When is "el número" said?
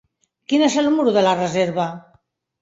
0.83-1.13